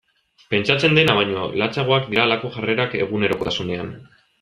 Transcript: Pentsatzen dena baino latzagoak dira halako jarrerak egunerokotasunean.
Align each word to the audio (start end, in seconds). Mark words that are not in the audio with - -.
Pentsatzen 0.53 0.97
dena 1.01 1.15
baino 1.19 1.45
latzagoak 1.65 2.11
dira 2.15 2.27
halako 2.29 2.55
jarrerak 2.59 3.01
egunerokotasunean. 3.05 3.99